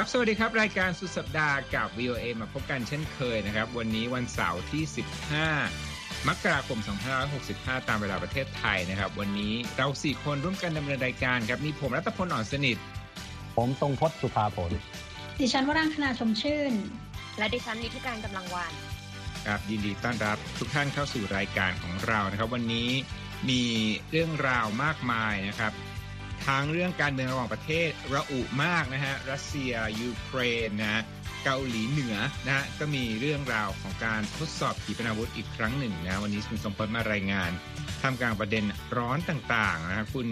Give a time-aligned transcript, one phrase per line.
[0.00, 4.82] ครับ สวัสดีครับ รายการสุดสัปดาห์กับ VOA มาพบกันเช่นเคยนะครับ วันนี้วันเสาร์ที่
[5.56, 6.78] 15 มกราคม
[7.34, 12.76] 2565 ตามเวลาประเทศไทยนะครับ วันนี้เราสี่คนร่วมกันดำเนินรายการครับ มีผมรัตพลอ่อนสนิท
[13.56, 14.72] ผมทรงพจน์สุภาผล
[15.40, 16.72] ดิฉันวรังคณาชมชื่น
[17.38, 18.72] และดิฉันนิติการกำลังวาน
[19.46, 22.88] ครับยินดีต้อนรับทุกท่านเข้าสู่รายการของเรานะครับ วันนี้
[23.50, 23.62] มี
[24.10, 25.72] เรื่องราวมากมายนะครับ
[26.48, 31.02] ทั้งเรื่องการเมืองระหว่างประเทศระอุมากนะฮะรัสเซียยูเครนนะ
[31.44, 32.16] เกาหลีเหนือ
[32.46, 37.50] นะฮะก็มีเรื่องราวของการทดสอบขีปนาวุธอีกครั้งหนึ่งนะวันนี้คุณสมพลมารายงาน
[38.02, 38.64] ทำกลางประเด็น
[38.96, 40.26] ร้อนต่างๆนะคุณ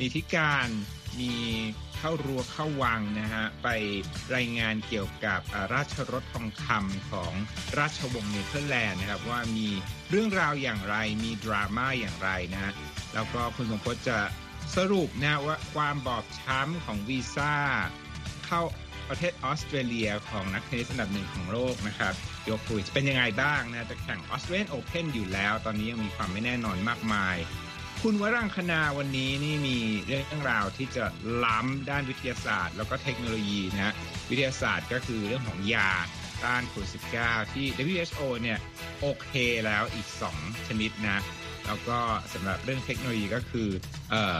[0.00, 0.68] นิธิการ
[1.20, 1.34] มี
[1.98, 3.68] เข้ารัวเข้าวังนะฮะไป
[4.34, 5.40] รายงานเกี่ยวกับ
[5.74, 7.32] ราชรถทองคำของ
[7.78, 9.68] ราชวงศ์เนเธอร์แลนด์นะครับว่ามี
[10.10, 12.72] เรื่องราวอย่างไรมีดราม่าอย่างไรนะ
[13.14, 14.18] แล้วก็คุณสมพจน์จะ
[14.76, 17.54] สรุปนะว่าความบอบช้ำของวีซ่า
[18.46, 18.60] เข้า
[19.08, 27.36] ประเทศออสเตรเลียของนักเทนนิสอันดับหนึ่งของโลกนะครับโยคุยเป็นยังไงบ้างนะจะแข่งออสเตรเลียนโอเพนอยู่แล้ว ตอนนี้ยังมีความไม่แน่นอนมากมาย
[28.02, 31.04] คุณวรังคณาวันนี้นี่มีเรื่องราวที่จะ
[31.44, 33.94] ล้ำด้านวิทยาศาสตร์ แล้วก็เทคโนโลยีนะฮะ
[34.30, 35.90] วิทยาศาสตร์ก็คือเรื่องของยา
[36.44, 36.90] ต้านโควิด
[37.22, 38.58] -19 ที่ WHO เนี่ย
[39.00, 39.32] โอเค
[39.66, 41.22] แล้วอีก 2 ชนิดนะ
[41.66, 41.98] แล้วก็
[42.32, 43.68] สำหรับเรื่องเทคโนโลยีก็คือ
[44.10, 44.38] เอ่อ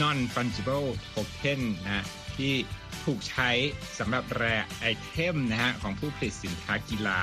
[0.00, 2.52] non fungible token นะที่
[3.04, 3.50] ถูกใช้
[3.98, 7.22] สำหรับแร่ไอเทมนะฮะของผู้ผลิตสินค้ากีฬา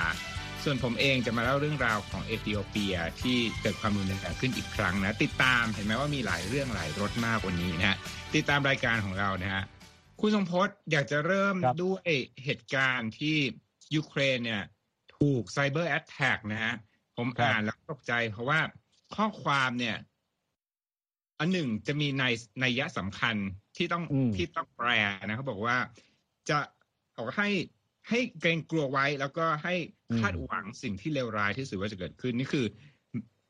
[0.64, 7.98] ส่วนผมเองจะมาเล่าเรื่องราวของเอธิโอเปียที่เกิดความรุนแรงขึ้นอีกครั้งนะ ติดตามเห็นไหมว่ามีหลายเรื่องหลายรสมากกว่านี้นะฮะ
[8.36, 9.64] ติดตามรายการของเรานะฮะ
[10.20, 12.12] คุณทรงพจน์อยากจะเริ่มด้วย
[12.44, 13.38] เหตุการณ์ที่
[13.96, 14.64] ยูเครนเนี่ย
[15.18, 16.76] ถูก cyber attack นะฮะ
[17.18, 18.60] ผมอ่านแล้วตกใจเพราะว่า
[19.16, 19.98] ข้อความเนี่ย
[21.40, 23.36] อันหนึ่งจะมีนัยนัยยะสำคัญ
[23.78, 24.04] ที่ต้อง
[24.36, 24.90] ที่ต้องแปล
[25.26, 25.78] นะเขาบอกว่า
[26.50, 26.58] จะ
[27.16, 27.50] บอกให้
[28.10, 29.76] ให้เกรงกลัวไว้ แล้วก็ให้
[30.20, 32.66] คาดหวังสิ่งที่เลวร้ายที่สุดว่าจะเกิดขึ้น นี่คือ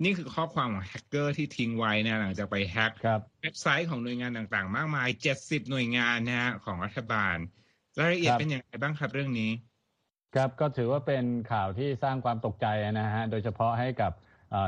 [0.04, 2.92] นี่คือข้อความของแฮกเกอร์ที่ทิ้งไว้นะหลังจากไปแฮก
[3.42, 7.38] เว็บไซต์ของหน่วยงานต่างๆ มากมายเจ็ดสิบหน่วยงานนะฮะของรัฐบาล
[8.00, 9.52] รายละเอียดเป็นยังไงบ้างครับเรื่องนี้
[10.36, 14.12] ครับก็ถือว่าเป็นข่าวที่สร้างความตกใจนะฮะโดยเฉพาะให้กับ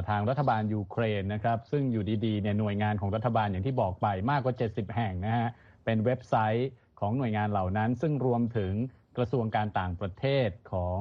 [0.10, 5.48] ทางรัฐบาลยูเครนนะครับซึ่งอยู่ดีๆเนี่ยหน่วยงานของรัฐบาลอย่างที่บอกไปมากกว่า 70 แห่งนะฮะ
[5.86, 8.74] เป็นเว็บไซต์ของหน่วยงานเหล่านั้น ซึ่งรวมถึง
[9.18, 11.00] กระทรวงการต่างประเทศของ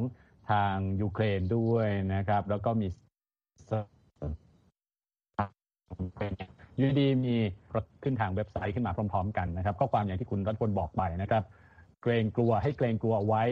[0.51, 2.89] ทางยูเครนด้วยนะครับ แล้วก็มี
[6.81, 7.37] ยูดีมี
[8.03, 11.43] ขึ้นทางเว็บไซต์ขึ้นมาพร้อม ๆ กันนะครับข้อความอย่างที่คุณรัฐพลบอกไปนะครับ
[12.03, 13.43] เกรงกลัวให้เกรงกลัวเอาไว้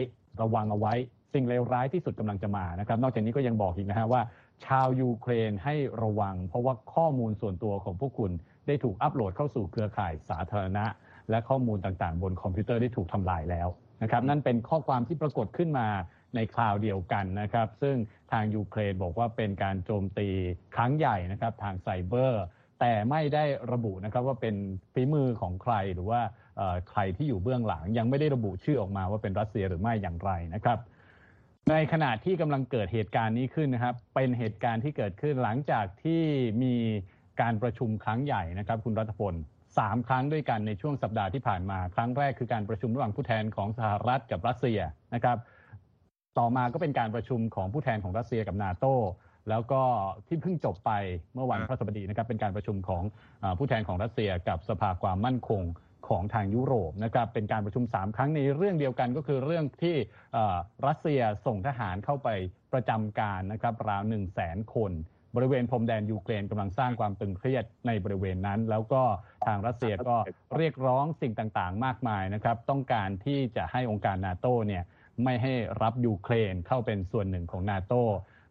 [0.41, 0.93] ระวังเอาไว้
[1.33, 4.21] สิ่งเลวร้ายที่สุดกำลังจะมานะครับ นอกจากนี้ก็ยังบอกอีกนะฮะว่า
[4.65, 8.31] ชาวยูเครนให้ระวัง เพราะว่าข้อมูลส่วนตัวของพวกคุณ
[8.67, 10.85] ได้ถูกอัปโหลดเข้าสู่เครือข่ายสาธารณะ
[11.29, 13.67] และข้อมูลต่างๆ บนคอมพิวเตอร์ได้ถูกทำลายแล้ว
[14.03, 15.87] นะครับนั่นเป็นข้อความที่ปรากฏขึ้นมา
[16.35, 17.95] ในคราวเดียวกันนะครับ ซึ่ง
[18.31, 20.29] ทางยูเครนบอกว่าเป็นการโจมตี
[20.75, 22.43] ครั้งใหญ่นะครับทางไซเบอร์
[22.79, 24.55] แต่ไม่ได้ระบุนะครับว่าเป็น
[24.93, 26.21] ฝีมือของใครหรือว่า
[26.89, 30.77] ใครที่อยู่เบื้องหลังยังไม่ได้ระบุชื่อออกมาว่าเป็นรัสเซียหรือไม่อย่างไรนะครับ
[31.71, 36.23] ในขณะที่กำลังเกิดเหตุการณ์นี้ขึ้นนะครับ เป็นเหตุการณ์ที่เกิดขึ้นหลังจากที่
[36.63, 36.75] มี
[37.41, 39.33] การประชุมครั้งใหญ่นะครับ คุณรัฐพล
[39.77, 44.79] สามครั้งด้วยกันในช่วงสัปดาห์ที่ผ่านมา ครั้งแรกคือการประชุมระหว่างผู้แทนของสหรัฐกับรัสเซีย
[45.13, 45.37] นะครับ
[46.37, 48.85] ต่อมาก็เป็นการประชุมของผู้แทนของรัสเซียกับนาโต
[49.49, 49.81] แล้วก็
[50.27, 50.91] ที่เพิ่งจบไป
[51.33, 53.03] เมื่อวันพฤหัสบดีนะครับ เป็นการประชุมของ
[53.57, 55.61] ผู้แทนของรัสเซียกับสภาความมั่นคง
[56.07, 59.95] ของทางยุโรปนะครับเป็นการประชุม 3 ครั้งในเรื่องเดียวกันก็คือเรื่องที่
[60.87, 62.29] รัสเซียส่งทหารเข้าไป
[62.73, 64.91] ประจำการนะครับราว 1 0 0 0 0แสนคน
[65.35, 69.03] บริเวณพรมแดนยูเครนกำลังสร้างความตึงเครียดในบริเวณนั้น แล้วก็
[69.47, 70.17] ทางรัสเซียก็
[70.57, 74.83] เรียกร้องสิ่งต่างๆ มากมายนะครับต้องการที่จะให้องค์การนาโตเนี่ย
[75.23, 77.93] ไม่ให้รับยูเครนเข้าเป็นส่วนหนึ่งของนาโต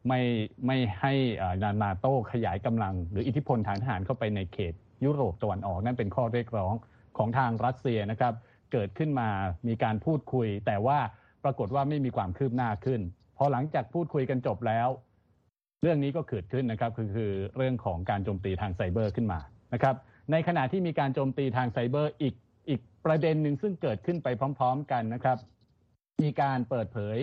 [0.08, 0.20] ไม่
[0.66, 1.14] ไม่ให้
[1.62, 4.74] นานาโตขยายกำลัง หรืออิทธิพลทางทหารเข้าไปในเขต
[5.04, 6.74] ยุโรปตะวันออกนั่นเป็นข้อเรียกร้อง
[7.18, 8.34] ของทางรัสเซียนะครับ
[8.72, 9.28] เกิดขึ้นมา
[9.68, 10.98] มีการพูดคุย แต่ว่า
[11.44, 13.00] ปรากฏว่าไม่มีความคืบหน้าขึ้น
[13.36, 14.88] พอหลังจากพูดคุยกันจบแล้ว
[15.82, 19.40] เรื่องนี้ก็เกิดขึ้นนะครับคือคือเรื่องของการโจมตีทางไซเบอร์ขึ้นมา
[19.74, 19.96] นะครับ
[20.32, 22.34] ในขณะที่มีการโจมตีทางไซเบอร์อีก
[22.68, 24.28] อีกประเด็นหนึ่งซึ่งเกิดขึ้นไป
[24.58, 25.38] พร้อม ๆ กันนะครับ
[26.22, 27.18] มีการเปิดเผย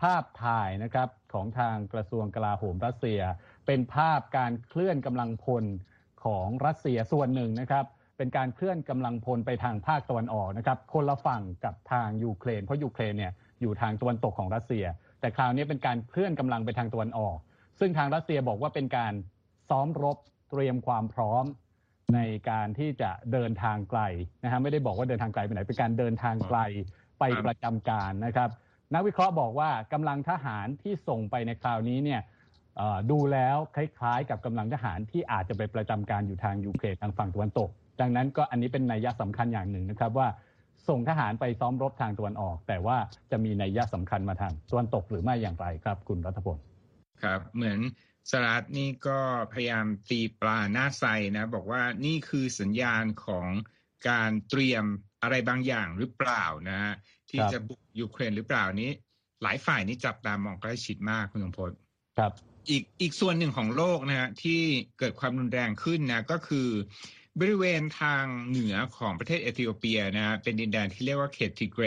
[0.00, 3.20] ภาพถ่ายนะครับของทางกระทรวงกลาโหมรัสเซีย
[3.66, 5.64] เป็นภาพการเคลื่อนกำลังพล
[6.24, 14.84] ของรัสเซียส่วนหนึ่งนะครับ เป็นการเคลื่อนกำลังพลไปทางภาคตะวันออกนะครับคนละฝั่งกับทางยูเครน เพราะยูเครนเนี่ยอยู่ทางตะวันตกของรัสเซีย
[15.20, 17.36] แต่คราวนี้เป็นการเคลื่อนกำลังไปทางตะวันออก
[17.80, 19.12] ซึ่งทางรัสเซียบอกว่าเป็นการ
[19.70, 20.16] ซ้อมรบ
[20.50, 21.44] เตรียมความพร้อม
[22.14, 22.20] ใน
[22.50, 24.00] การที่จะเดินทางไกล
[24.44, 26.58] นะฮะไม่ได้บอกว่าเดินทางไกลไปไหนเป็นการเดินทางไกล
[27.18, 28.50] ไปประจำการนะครับ
[28.94, 32.20] นักวิเคราะห์บอกว่ากำลังทหารที่ส่งไปในคราวนี้เนี่ย
[33.10, 37.70] ดูแล้วคล้ายๆ กับกำลังทหารที่อาจจะไปประจำการอยู่ทางยูเครนทางฝั่งตะวันตก
[38.00, 40.28] ดังนั้นก็อันนี้เป็นนัยยะสำคัญอย่างหนึ่งนะครับว่า
[40.88, 42.96] ส่งทหารไปซ้อมรบทางตะวันออก แต่ว่า
[43.30, 46.58] จะมีนัยยะสำคัญมาทางตะวันตกหรือไม่อย่างไรครับ คุณรัฐพล
[47.22, 47.80] ครับ เหมือน
[48.30, 49.20] สหรัฐนี่ก็
[49.52, 51.04] พยายามตีปลาหน้าใส
[51.36, 53.48] นะ บอกว่านี่คือสัญญาณของ
[54.08, 54.84] การเตรียม
[55.22, 56.94] อะไรบางอย่างหรือเปล่านะ
[57.30, 58.90] ที่จะบุกยูเครนหรือเปล่านี้
[59.42, 61.70] หลายฝ่ายนี้จับตามองใกล้ชิดมากคุณสมพล
[62.18, 62.32] ครับ
[62.70, 64.60] อีกอีกส่วนหนึ่งของโลกนะฮะที่
[64.98, 66.68] เกิดความรุนแรงขึ้นนะก็คือ
[67.40, 71.84] บริเวณทางเหนือของประเทศเอธิโอเปียนะเป็นดินแดนที่เรียกว่าเขตทิเกร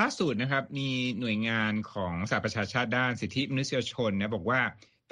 [0.00, 0.90] ล่าสุดนะครับมี
[1.20, 4.60] หน่วยงานของสหประชาชาติด้านสิทธิมนุษยชนนะบอกว่า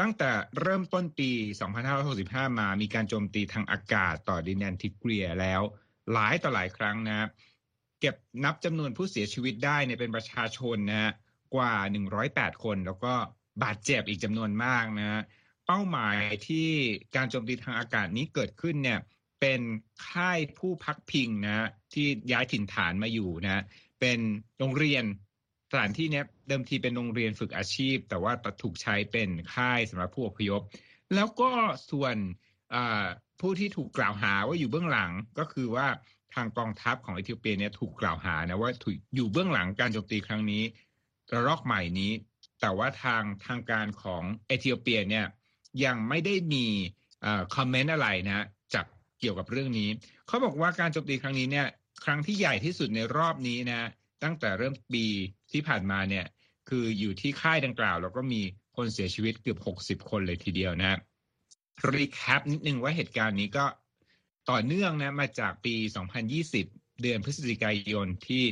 [0.01, 1.31] ตั้งแต่เริ่มต้นปี
[1.95, 5.63] 2565 มามีการโจมตีทางอากาศต่อดินแดนทิเกรียแล้ว
[6.13, 7.29] หลายต่อหลายครั้งนะ
[8.01, 8.15] เก็บ
[8.45, 11.13] นับจำนวนผู้เสียชีวิตได้เนี่ยเป็นประชาชนนะ
[11.55, 11.75] กว่า
[12.21, 13.15] 108 คน แล้วก็
[13.63, 15.23] บาดเจ็บอีกจำนวนมากนะ
[15.67, 16.17] เป้าหมาย
[16.49, 16.69] ที่
[17.17, 18.99] การโจมตีทางอากาศนี้เกิดขึ้นเนี่ย
[19.47, 19.65] เป็น
[20.11, 23.63] ค่ายผู้พักพิงนะที่ย้ายถิ่นฐานมาอยู่นะ
[24.01, 24.19] เป็น
[24.59, 25.05] โรงเรียน
[25.71, 28.33] สถานที่นี้เดิมทีเป็นโรงเรียนฝึกอาชีพ แต่ว่า
[28.63, 30.61] ถูกใช้เป็นค่ายสำหรับผู้อพยพ
[31.15, 31.51] แล้วก็
[31.91, 32.17] ส่วน
[33.41, 35.87] ผู้ที่ถูกกล่าวหาว่าอยู่เบื้องหลังก็คือว่า
[36.35, 40.63] ทางกองทัพของเอธิโอเปียเนี่ยถูกกล่าวหานะว่าถูกอยู่เบื้องหลังการโจมตีครั้งนี้
[41.33, 42.13] ระลอกใหม่นี้
[42.61, 45.27] แต่ว่าทางทางการของเอธิโอเปียเนี่ย
[45.85, 46.67] ยังไม่ได้มี
[47.55, 48.47] คอมเมนต์อะไรนะ
[49.21, 49.89] เกี่ยวกับเรื่องนี้
[50.27, 51.67] เขาบอกว่าการโจมตีครั้งนี้เนี่ย
[52.05, 53.89] ครั้งที่ใหญ่ที่สุดในรอบนี้นะ
[54.23, 55.07] ตั้งแต่เริ่มปี
[55.53, 56.27] ที่ผ่านมาเนี่ย
[56.69, 58.43] คืออยู่ที่ค่ายดังกล่าว แล้วก็มี
[58.77, 59.59] คนเสียชีวิตเกือบ
[60.03, 60.99] 60 คนเลยทีเดียวนะ
[61.95, 63.65] รีแคปนิดนึงว่าเหตุการณ์นี้ก็
[64.51, 65.75] ต่อเนื่องนะมาจากปี
[66.39, 68.45] 2020 เดือนพฤศจิกายนที่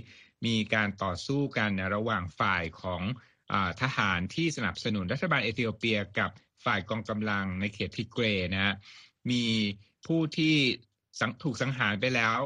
[0.47, 3.03] มีการต่อสู้กันนะระหว่างฝ่ายของ
[3.53, 6.31] อทหารที่สนับสนุนรัฐบาลเอธิโอเปียกับ
[6.65, 8.25] ฝ่ายกองกำลังในเขตทิเกร
[8.55, 8.75] นะ
[9.31, 9.43] มี
[10.07, 10.57] ผู้ที่
[11.43, 12.39] ถูกสังหารไปแล้ว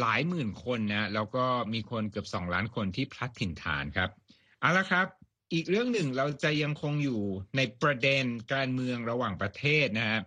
[0.00, 1.44] หลายหมื่นคนนะแล้วก็
[1.74, 4.10] มีคนเกือบสองล้านคนที่พลัดถิ่นฐานครับ
[4.60, 5.06] เอาละครับ
[5.52, 7.20] อีกเรื่องหนึ่งเราจะยังคงอยู่
[7.56, 10.20] ในประเด็นการเมืองระหว่างประเทศนะฮะ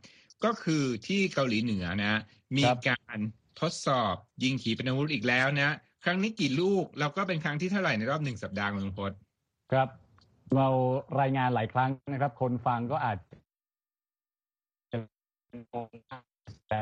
[0.43, 2.21] ก็คือที่เกาหลีเหนือนะ
[2.57, 3.17] มีการ
[3.61, 9.11] ทดสอบยิงขีปนาวุธอีกแล้วนะ ครั้งนี้กี่ลูกแล้วก็เป็นครั้งที่เท่าไหร่ในรอบหนึ่งสัปดาห์คุณพศ
[9.71, 9.87] ครับ
[10.55, 10.67] เรา
[11.21, 13.17] รายงานหลายครั้งนะครับ คนฟังก็อาจ
[14.91, 14.97] จะ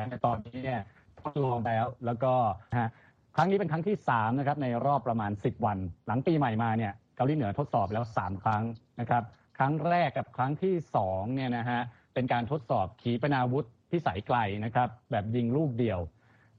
[0.09, 0.81] แต่ตอนนี้เนี่ย
[1.21, 2.33] ทดลองแล้วแล้วก็
[2.79, 2.89] ฮะ
[3.35, 5.77] ครั้งนี้เป็นครั้งที่3นะครับในรอบประมาณ 10 วัน
[6.07, 8.63] หลังปีใหม่มาเนี่ยเกาหลีเหนือทดสอบแล้ว 3 ครั้ง
[8.99, 9.23] นะครับ
[9.57, 10.75] ครั้งแรกกับครั้งที่
[11.05, 11.81] 2เนี่ยนะฮะ
[12.13, 15.99] เป็นการทดสอบขีปนาวุธพิสัยไกลนะครับแบบยิงลูกเดียว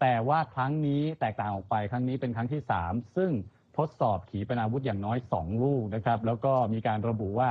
[0.00, 3.30] แต่ว่าครั้งนี้แตกต่างออกไปครั้งนี้เป็นครั้งที่ 3 ซึ่ง
[3.78, 7.50] ทดสอบขีปนาวุธอย่างน้อย 2 ลูกนะครับแล้วก็มีการระบุว่า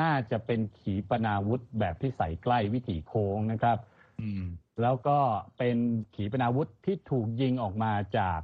[0.00, 3.78] น่าจะเป็นขีปนาวุธแบบพิสัยใกล้วิถีโค้งนะครับ
[4.20, 4.44] อืม
[4.82, 5.18] แล้วก็
[5.58, 5.76] เป็น
[6.14, 8.40] ขีปนาวุธที่ถูกยิงออกมาจาก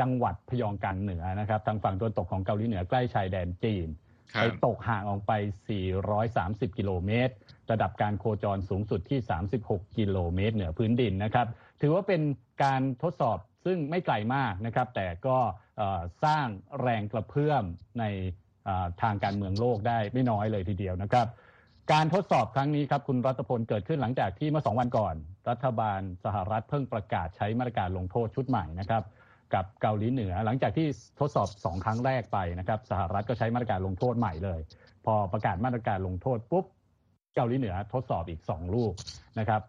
[0.00, 3.88] จังหวัดพยองกันเหนือนะครับ ทางฝั่งตะวันตกของเกาหลีเหนือใกล้ชายแดนจีน
[4.40, 5.32] ไปตกห่างออกไป
[6.04, 7.34] 430 กิโลเมตร
[7.70, 9.18] ระดับการโคจรสูงสุดที่
[9.58, 11.46] 36 กิโลเมตร เหนือพื้นดินนะครับ
[11.80, 12.22] ถือว่าเป็น
[12.64, 15.38] การทดสอบซึ่งไม่ไกลมากนะครับ แต่ก็
[16.24, 16.46] สร้าง
[16.80, 17.64] แรงกระเพื่อม
[17.98, 18.04] ใน
[19.02, 21.26] ทางการเมืองโลกได้ไม่น้อยเลยทีเดียวนะครับ
[21.92, 25.14] การทดสอบครั้งนี้ครับคุณรัตพลเกิดขึ้นหลังจากที่เมื่อสองวันก่อน
[25.50, 29.02] รัฐบาลสหรัฐเพิ่งประกาศใช้มาตรการลงโทษชุดใหม่นะครับ
[29.54, 30.86] กับเกาหลีเหนือ หลังจากที่
[31.20, 34.60] ทดสอบสองครั้งแรกไปนะครับ สหรัฐก็ใช้มาตรการลงโทษใหม่เลย
[35.04, 36.64] พอประกาศมาตรการลงโทษปุ๊บ
[37.34, 38.92] เกาหลีเหนือทดสอบอีกสองลูก
[39.38, 39.62] นะครับ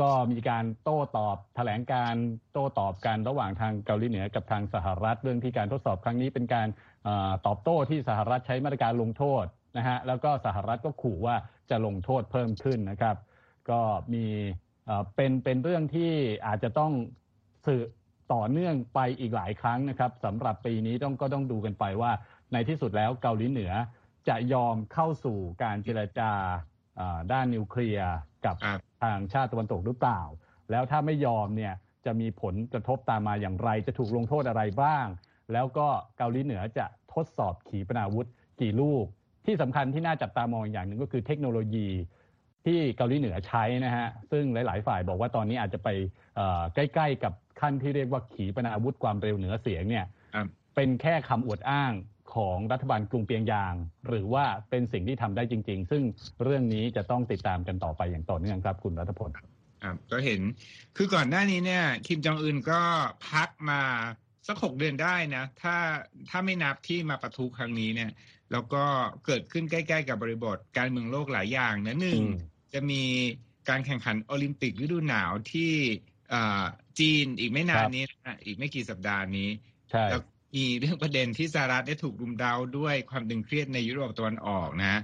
[0.00, 2.14] ก็มีการโต้ตอบแถลงการ
[2.52, 6.68] โต้ตอบกันระหว่างทางเกาหลีเหนือกับทางสหรัฐ เรื่องที่การทดสอบครั้งนี้เป็นการ
[7.46, 9.44] ตอบโต้ที่สหรัฐใช้มาตรการลงโทษ
[9.76, 11.36] นะฮะแล้วก็สหรัฐก็ขู่ว่า
[11.70, 13.16] จะลงโทษเพิ่มขึ้นนะครับ
[13.70, 13.80] ก็
[14.14, 14.24] มี
[15.14, 16.12] เป็นเป็นเรื่องที่
[16.46, 16.92] อาจจะต้อง
[17.66, 17.88] สืบ
[18.32, 22.12] ต่อเนื่องไปอีกหลายครั้งนะครับสำหรับปีนี้ต้องก็ต้องดูกันไปว่า
[22.52, 23.72] ในที่สุดแล้วเกาหลีเหนือ
[24.28, 26.32] จะยอมเข้าสู่การเจรจา
[27.32, 28.12] ด้านนิวเคลียร์
[28.46, 28.56] กับ
[29.02, 30.20] ทางชาติตะวันตกหรือเปล่า
[30.70, 31.74] แล้วถ้าไม่ยอมเนี่ย
[32.06, 35.06] จะมีผลกระทบตามมาอย่างไร จะถูกลงโทษอะไรบ้าง
[35.52, 35.88] แล้วก็
[36.18, 38.26] เกาหลีเหนือจะทดสอบขีปนาวุธ
[38.60, 39.04] กี่ลูก
[39.46, 41.88] ที่สำคัญที่น่าจับตามองอย่างหนึ่งก็คือเทคโนโลยี
[42.66, 45.88] ที่เกาหลีเหนือใช้นะฮะซึ่งหลาย ๆ ฝ่ายบอกว่าตอนนี้อาจจะไป
[46.74, 50.06] ใกล้ ๆ กับขั้นที่เรียกว่าขีปนาวุธความเร็วเหนือเสียงเนี่ย
[50.74, 51.92] เป็นแค่คำอวดอ้าง
[52.34, 53.74] ของรัฐบาลกรุงเปียงยาง
[54.08, 56.02] หรือว่าเป็นสิ่งที่ทำได้จริง ๆ ซึ่ง
[56.44, 59.30] เรื่องนี้จะต้องติดตามกันต่อไปอย่างต่อเนื่องครับคุณรัฐพล
[59.82, 60.40] ครับก็เห็น
[60.96, 62.80] คือก่อนหน้านี้เนี่ยคิมจองอึนก็
[63.30, 63.80] พักมา
[64.46, 65.76] สักหกเดือนได้นะ ถ้า
[66.28, 68.10] ถ้าไม่นับที่มาประทุครั้งนี้เนี่ย
[68.52, 68.84] แล้วก็
[69.26, 72.20] เกิดขึ้นใกล้ ๆ กับบริบทการเมืองโลกหลายอย่างนะหนึ่ง
[72.76, 73.02] จะมี
[73.68, 75.72] การแข่งขันโอลิมปิกฤดูหนาวที่
[76.98, 79.48] จีนอีกไม่นานนี้นะอีกไม่กี่สัปดาห์นี้
[80.10, 80.20] แล้ว
[80.56, 85.00] มีเรื่องประเด็นที่สหรัฐได้ถูกรุมเดาด้วยความตึงเครียดในยุโรปตะวันออกนะ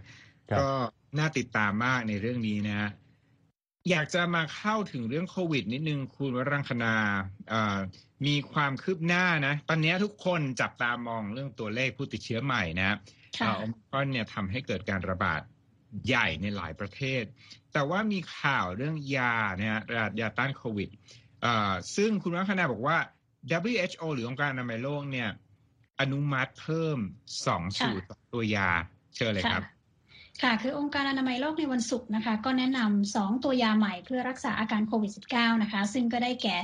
[0.58, 0.68] ก็
[1.18, 2.90] น่าติดตามมากในเรื่องนี้นะ
[3.90, 6.94] อยากจะมาเข้าถึงเรื่องโควิดนิดนึงคุณวรังคณา
[8.26, 12.96] มีความคืบหน้านะ ตอนนี้ทุกคนจับตามองเรื่องตัวเลขผู้ติดเชื้อใหม่นะ
[13.58, 15.40] โอมิครอนเนี่ยทำให้เกิดการระบาด
[16.06, 17.22] ใหญ่ในหลายประเทศ
[17.72, 19.78] แต่ว่ามีข่าวเรื่องยาเนี่ย
[20.20, 20.88] ยาต้านโควิด
[21.96, 22.96] ซึ่งคุณวัฒนาบอกว่า
[23.70, 25.30] WHO หรือองค์การอนามัยโลกเนี่ย
[26.00, 26.98] อนุมัติเพิ่ม
[27.46, 28.68] สองสูตรตัวยา
[29.16, 29.62] เชิญเลยครับ
[30.42, 36.56] ค่ะคือองค์การอนามัยโลกในวันศุกร์นะคะ ก็แนะนำสองตัวยาใหม่เพื่อรักษาอาการโควิด -19 นะคะ ซึ่งก็ได้แก่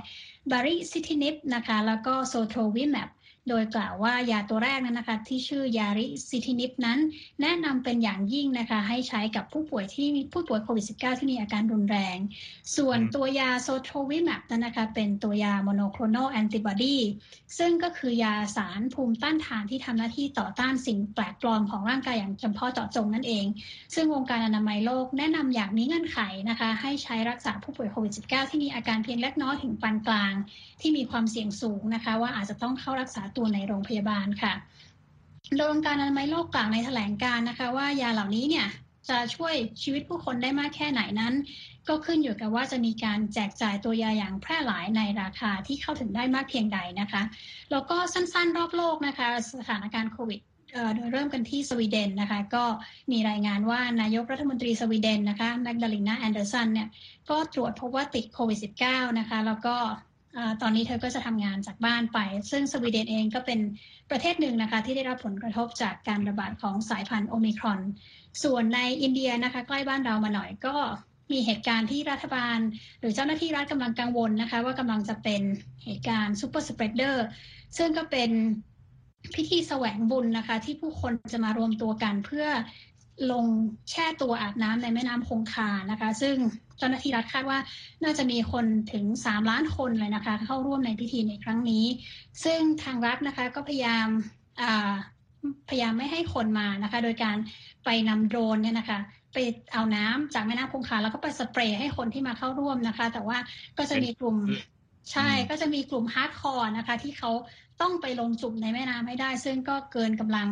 [0.50, 3.08] บาริซิทินิปนะคะ แล้วก็โซโทวิแมป
[3.48, 6.98] โดยกล่าวว่ายาตัวแรกนั้นนะคะที่ชื่อ baricitinib นั้น
[7.42, 12.18] แนะนำเป็นอย่างยิ่งนะคะให้ใช้กับผู้ป่วยที่มีผู้ป่วยโควิด -19 ที่มีอาการรุนแรง
[12.76, 16.98] ส่วนตัวยา sotrovimab นั้นนะคะเป็นตัวยา monoclonal antibody
[17.58, 23.46] ซึ่งก็คือยาสารภูมิต้านทานที่ทำหน้าที่ต่อต้านสิ่งแปลกปลอมของร่างกายอย่างจำเพาะเจาะจงนั่นเอง
[23.94, 30.34] ซึ่งองค์การอนามัยโลกแนะนำอย่างมีเงื่อนไขนะคะให้ใช้รักษาผู้ป่วยโควิด -19 ที่มีอาการเพียงเล็กน้อยถึงปานกลาง
[30.80, 34.54] ที่มีความเสี่ยงสูงนะคะว่าอาจจะต้องเข้ารักษาตัวในโรงพยาบาลค่ะ
[35.56, 38.66] โดยองค์การอนามัยโลกกล่าวในแถลงการณ์นะคะ ว่ายาเหล่านี้เนี่ย
[39.08, 41.34] จะช่วยชีวิตผู้คนได้มากแค่ไหนนั้น
[41.88, 47.22] ก็ขึ้นอยู่กับว่าจะมีการแจกจ่ายตัวยาอย่างแพร่หลายในราคาที่เข้าถึงได้มากเพียงใดนะคะ
[47.70, 50.40] แล้วก็สั้นๆ รอบโลกนะคะ สถานการณ์โควิด
[50.94, 52.64] โดยเริ่มกันที่สวีเดนนะคะ ก็
[53.12, 56.88] มีรายงานว่านายกรัฐมนตรีสวีเดนนะคะแมกดาเลนาแอนเดอร์สันเนี่ย
[57.30, 59.76] ก็ตรวจพบว่าติดโควิด -19 นะคะ แล้วก็
[60.62, 62.18] ตอนนี้เธอก็จะทำงานจากบ้านไป
[62.50, 63.60] ซึ่งสวีเดนเองก็เป็น
[64.10, 67.80] ประเทศหนึ่งนะคะที่ได้รับผลกระทบจากการระบาดของสายพันธุ์โอมิครอน
[68.42, 70.74] ส่วนในอินเดียนะคะใกล้บ้านเรามาหน่อยก็
[71.32, 72.58] มีเหตุการณ์ที่รัฐบาล
[73.00, 75.42] หรือเจ้าหน้าที่รัฐกำลังกังวลนะคะ ว่ากำลังจะเป็น
[75.84, 77.26] เหตุการณ์ super spreader
[77.76, 78.30] ซึ่งก็เป็น
[79.34, 82.46] พิธีแสวงบุญนะคะ ที่ผู้คนจะมารวมตัวกันเพื่อ
[83.32, 83.46] ลง
[83.90, 86.36] แช่ตัวอาบน้ำในแม่น้ำคงคานะคะ ซึ่ง
[86.78, 87.58] เจ้าหน้าที่รัฐคาดว่า
[88.04, 91.84] น่าจะมีคนถึง 3 ล้านคนเลยนะคะ เข้าร่วมในพิธีในครั้งนี้
[92.44, 94.08] ซึ่งทางรัฐนะคะก็พยายาม
[95.68, 97.36] พยายามไม่ให้คนมานะคะ โดยการ
[97.84, 98.98] ไปนำโดรนเนี่ยนะคะ
[99.34, 99.38] ไป
[99.72, 103.38] เอาน้ำจากแม่น้ำคงคาแล้วก็ไปสเปรย์ให้คนที่มาเข้าร่วมนะคะ แต่ว่า
[103.78, 104.36] ก็จะมีกลุ่ม
[105.12, 107.30] ใช่ก็จะมีกลุ่ม hardcore นะคะ ที่เขา
[107.80, 110.48] ต้องไปลงจุ่มในแม่น้ำให้ได้ ซึ่งก็เกินกำลัง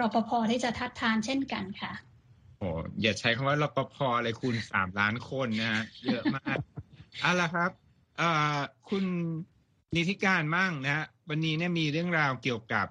[0.00, 1.92] รปภที่จะทัดทานเช่นกันค่ะ
[2.58, 2.68] โอ้
[3.02, 6.58] อย่าใช้คำว่ารปภเลยคุณสามล้านคนนะ เยอะมาก
[7.20, 7.70] เอาละครับ
[8.18, 9.04] เอ่อคุณ
[9.96, 12.86] นิติการมั่งนะ วันนี้เนี่ยมีเรื่องราวเกี่ยวกับ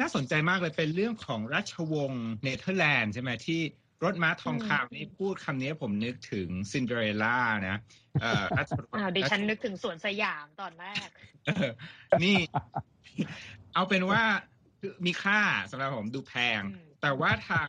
[0.00, 3.60] น่าสนใจมากเลยเป็นเรื่องของราชวงศ์เนเธอร์แลนด์ใช่ไหมที่
[4.04, 7.38] รถม้าทองคำนี่พูดคำนี้ผมนึกถึงซินเดอเรลล่า
[7.68, 7.76] นะ
[8.20, 11.08] เอ่อราชวงศ์ดิฉันนึกถึงสวนสยามตอนแรก
[12.22, 12.36] นี่
[13.74, 14.22] เอาเป็นว่า
[15.06, 15.40] มีค่า
[15.70, 16.60] สำหรับผมดูแพง
[17.02, 17.68] แต่ว่าทาง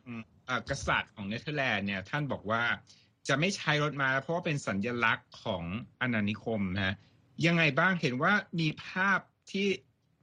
[0.70, 2.62] กษัตริย์ของเนเธอร์แลนด์เนี่ยท่านบอกว่า
[3.28, 5.64] จะไม่ใช้รถมาเพราะว่าเป็นสัญญลักษณ์ของ
[6.00, 6.96] อาณานิคมนะ
[7.46, 9.68] ยังไงบ้างเห็นว่ามีภาพที่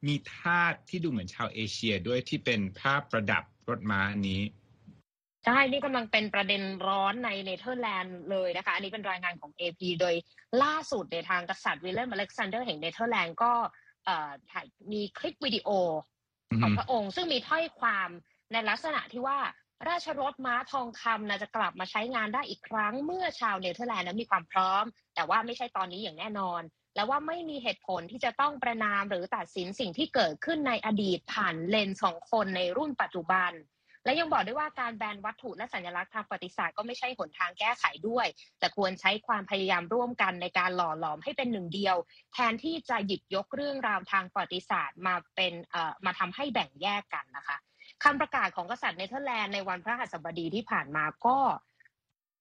[0.07, 4.41] มีทาสที่ดูเหมือนชาวเอเชียด้วยที่เป็นภาพประดับรถม้านี้
[5.45, 10.15] ใช่นี่กำลังเป็นประเด็นร้อนในเนเธอร์แลนด์เลยนะคะ อันนี้เป็นรายงานของ AP โดย
[10.63, 13.51] ล่าสุดในทางกษัตริย์วิลเลมอเล็กซานเดอร์แห่งเนเธอร์แลนด์ก็
[14.51, 15.69] ถ่ายมีคลิปวิดีโอ
[16.61, 18.09] ของพระองค์ ซึ่งมีถ้อยความ
[18.51, 19.39] ในลักษณะที่ว่า
[19.89, 24.83] ราชรถม้าทองคำนะจะกลับมาใช้งานได้อีกครั้ง เมื่อชาวเนเธอร์แลนด์นั้นมีความพร้อม
[25.15, 26.61] แต่ว่าไม่ใช่ตอนนี้อย่างแน่นอน
[26.95, 33.51] และว่าไม่มีเหตุผลที่จะต้องประณามหรือตัดสินสิ่งที่เกิดขึ้นในอดีตผ่านเลนสองคนในรุ่นปัจจุบัน
[34.05, 38.27] และยังบอกด้วยว่าการแบนวัตถุและสัญลักษณ์ทางประวัติศาสตร์ก็ไม่ใช่หนทางแก้ไขด้วย
[38.59, 41.95] แต่ควรใช้ความพยายามร่วมกันในการหล่อหลอมให้เป็นหนึ่งเดียว
[42.33, 47.57] แทนที่จะหยิบยกเรื่องราวทางประวัติศาสตร์มาเป็นเอ่อมาทำให้แบ่งแยกกันนะคะ
[48.03, 51.37] คำประกาศของกษัตริย์เนเธอร์แลนด์ในวันพฤหัสบดีที่ผ่านมาก็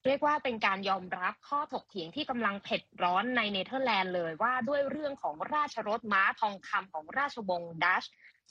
[0.06, 8.04] เรียกว่าเป็นการยอมรับข้อถกเถียงที่กำลังเผ็ดร้อนในเนเธอร์แลนด์เลยว่าด้วยเรื่องของราชรถม้าทองคำของราชวงศ์ดัตช์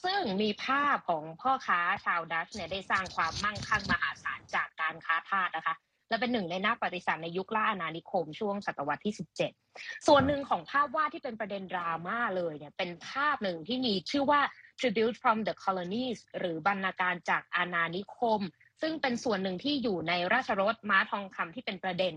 [0.03, 5.75] ซึ่งมีภาพของพ่อค้าชาวดัตช์เนี่ยได้สร้างความมั่งคั่งมหาศาลจากการค้าทาสนะคะ
[6.09, 9.15] และเป็นหนึ่งในนักปฏิสัติในยุคล่าอาณานิคมช่วงศตวรรษที่
[9.59, 14.41] 17 ส่วนหนึ่งของภาพวาดที่เป็นประเด็นดราม่าเลยเนี่ยเป็นภาพหนึ่งที่มีชื่อว่า
[14.79, 18.41] Tribute from the Colonies หรือบรรณาการจากอาณานิคม
[18.81, 22.13] ซึ่งเป็นส่วนหนึ่งที่อยู่ในราชรถม้าทองคำที่เป็นประเด็น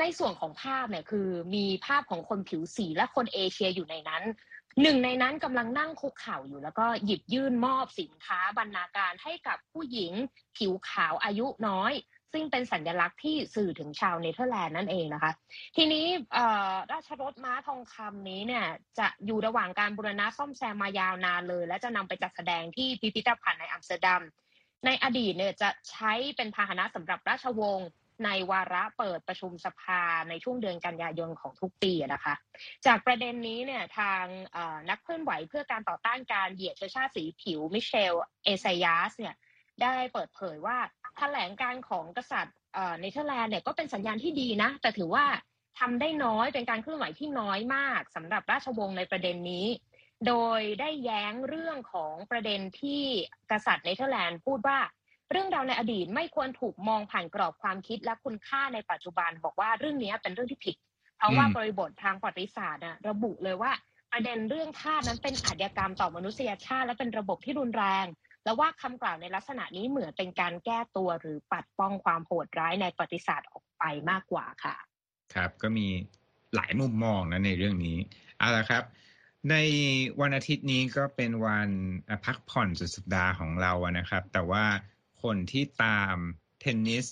[0.00, 4.24] ในส่วนของภาพเนี่ยคือมีภาพของคนผิวสีและคนเอเชียอยู่ในนั้น
[4.82, 10.12] หนึ่งในนั้นกำลังนั่งคุกเข่าอยู่แล้วก็หยิบยื่นมอบสินค้าบรรณาการให้กับผู้หญิง
[10.56, 11.92] ผิวขาวอายุน้อย
[12.32, 15.32] ซึ่งเป็นสัญลักษณ์ที่สื่อถึงชาวเนเธอร์แลนด์นั่นเองนะคะ
[15.76, 16.06] ทีนี้
[16.92, 18.64] ราชรถม้าทองคำนี้เนี่ย
[18.98, 24.22] จะอยู่ระหว่างการบูรณะซ่อมแซมมายาวนานเลย และจะนำไปจัดแสดงที่พิพิธภัณฑ์ในอัมสเตอร์ดัม
[24.86, 27.88] ในอดีตเนี่ยจะใช้เป็นพาหนะสำหรับราชวงศ์
[28.24, 32.34] ในวาระเปิดประชุมสภาในช่วงเดือนกันยายนของทุกปีนะคะ
[32.86, 34.24] จากประเด็นนี้เนี่ยทาง
[34.90, 39.34] นักเคลื่อนไหวเพื่อการต่อต้านการเหยียดเชื้อชาติสีผิวมิเชล เอไซยาสเนี่ย
[39.82, 40.76] ได้เปิดเผยว่า
[41.18, 42.56] แถลงการณ์ของกษัตริย์
[43.00, 45.24] เนเธอร์แลนด์เนี่ยก็เป็นสัญญาณที่ดีนะ แต่ถือว่า
[45.78, 49.66] ทำได้น้อยเป็นการเคลื่อนไหวที่น้อยมากสำหรับราชวงศ์ในประเด็นนี้
[50.26, 53.02] โดยได้แย้งเรื่องของประเด็นที่
[53.50, 54.78] กษัตริย์เนเธอร์แลนด์พูดว่า
[55.30, 60.76] เรื่องราวในอดีตไม่ควรถูกมองผ่านกรอบความคิดและคุณค่าในปัจจุบัน บอกว่าเรื่องนี้เป็นเรื่องที่ผิด
[61.16, 63.72] เพราะว่าบริบททางประวัติศาสตร์ระบุเลยว่า
[64.12, 68.06] ประเด็นเรื่องทาสนั้นเป็นอาชญากรรมต่อมนุษยชาติ และเป็นระบบที่รุนแรง
[68.44, 74.76] แล้วว่าคำกล่าวในลักษณะนี้เหมือนเป็นการแก้ตัวหรือปัดป้องความโหดร้ายในประวัติศาสตร์ออกไปมากกว่าค่ะ
[75.34, 75.86] ครับก็มี
[76.54, 77.98] หลายมุมมองนะในเรื่องนี้
[78.38, 78.84] เอาละครับ
[79.50, 79.56] ใน
[80.20, 81.68] วันอาทิตย์นี้ก็เป็นวัน
[82.24, 84.64] พักผ่อนสุดสัปดาห์ของเรานะครับ แต่ว่า
[85.22, 86.16] คนที่ตาม
[86.60, 87.06] เทนนิส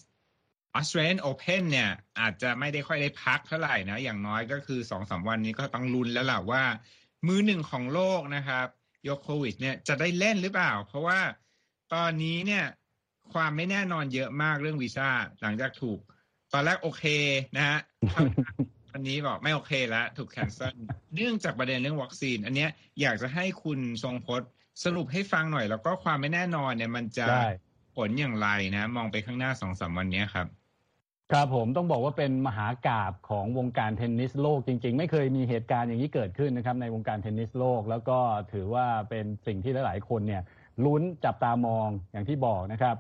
[0.75, 6.65] ออสเตรเลียนโอเพนเนี่ย อาจจะไม่ได้ค่อยได้พักเท่าไหร่นะ อย่างน้อยก็คือสองสาวันนี้ก็ต้องลุ้นแล้วล่ะว่า
[7.27, 8.67] มือหนึ่งของโลกนะครับ
[9.05, 11.21] โยโควิดเนี่ยจะได้เล่นหรือเปล่า เพราะว่า
[11.95, 12.65] ตอนนี้เนี่ย
[13.33, 15.09] ความไม่แน่นอนเยอะมากเรื่องวีซ่า
[15.43, 15.99] หลังจากถูก
[16.53, 17.05] ตอนแรกโอเค
[17.57, 17.79] นะฮะ
[18.93, 20.77] อันนี้บอกไม่โอเคแล้วถูกแคนเซิล
[21.15, 22.71] เนื่องจากประเด็นเรื่องวัคซีน อันเนี้ย
[23.01, 24.49] อยากจะให้คุณทรงพจน์
[24.85, 27.27] สรุปให้ฟังหน่อย แล้วก็ความไม่แน่นอนเนี่ยมันจะ
[27.97, 30.47] ผลอย่างไรนะ มองไปข้างหน้าสองสามวันนี้ครับ
[31.33, 38.19] ครับผมต้องบอกว่าเป็นมหากาบของวงการเทนนิสโลกจริง ๆ ไม่เคยมีเหตุการณ์อย่างนี้เกิดขึ้นนะครับในวงการเทนนิสโลก แล้วก็
[38.53, 40.43] ถือว่าเป็นสิ่งที่หลาย ๆ คนเนี่ย
[40.85, 42.97] ลุ้นจับตามองอย่างที่บอกนะครับ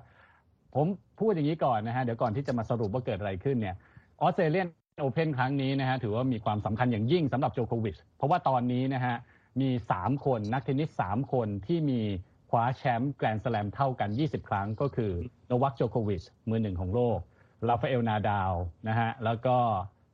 [0.74, 0.86] ผม
[1.20, 3.76] พูดอย่างนี้ก่อนนะฮะเดี๋ยวก่อนที่จะมาสรุปว่าเกิดอะไรขึ้นเนี่ย
[4.22, 4.68] ออสเตรเลียน
[5.00, 9.16] โอเพนครั้งนี้นะฮะถือว่ามีความสำคัญอย่างยิ่งสำหรับโจโควิชเพราะว่าตอนนี้นะฮะ
[9.60, 12.00] มี 3 คนนักเทนนิส3คนที่มี
[12.50, 15.12] คว้าแชมป์แกรนด์สแลมเท่ากัน 20 ครั้งก็คือ
[15.46, 17.18] โนวัคโจโควิชมือหนึ่งของโลก
[17.68, 18.52] ราฟาเอลนาดาล
[18.88, 19.56] นะฮะแล้วก็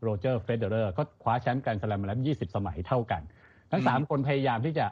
[0.03, 3.23] โรเจอร์เฟเดอเรอร์ก็คว้าแชมป์แกรนด์สแลมมาแล้ว 20 สมัยเท่ากัน
[3.71, 4.87] ทั้ง 3 คนพยายามที่จะ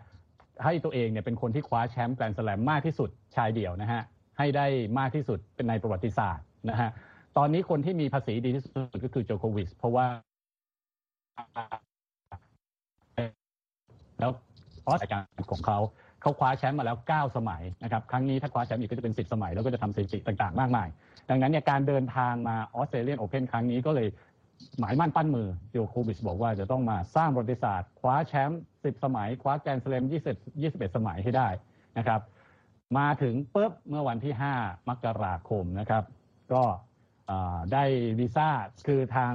[0.64, 4.02] ให้ตัวเองเนี่ยเป็นคนที่คว้าแชมป์แกรนด์สแลมมากที่สุดชายเดี่ยวนะฮะ
[4.38, 4.66] ให้ได้
[4.98, 6.90] มากที่สุดเป็นในประวัติศาสตร์นะฮะ
[7.36, 10.06] ตอนนี้คนที่มีภาษีดีที่สุดก็คือโจโควิชเพราะว่า
[14.20, 14.30] แล้ว
[14.86, 15.78] ออสการของเขา
[16.20, 20.88] เขาคว้าแชมป์มาแล้ว 9 สมัยนะครับครั้งนี้ถ้าคว้าแชมป์อีกก็จะเป็น 10 สมัย แล้วก็จะทำสถิติต่างๆ มากมาย
[21.30, 24.08] ดังนั้นเนี่ยการเดินทางมาออสเตรเลียนโอเพนครั้งนี้ก็เลย
[24.78, 31.48] หมายมั่นปั้นมือโจโควิชบอกว่าจะต้องมาสร้างประวัติศาสตร์คว้าแชมป์10 สมัย คว้าแกรนด์สแลม20 21 สมัยให้ได้
[31.98, 32.20] นะครับ
[32.98, 36.04] มาถึงปุ๊บเมื่อวันที่ 5 มกราคมนะครับ
[36.52, 36.62] ก็
[37.72, 37.84] ได้
[38.18, 38.48] วีซ่า
[38.86, 39.34] คือทาง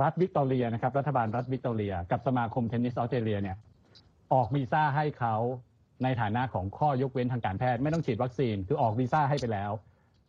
[0.00, 3.56] รัฐวิกตอเรียนะครับ รัฐบาลรัฐวิกตอเรีย กับสมาคมเทนนิสออสเตรเลียเนี่ย
[4.32, 5.36] ออกวีซ่าให้เขา
[6.02, 9.70] ในฐานะของข้อยกเว้นทางการแพทย์ไม่ต้องฉีดวัคซีนคือออกวีซ่าให้ไปแล้ว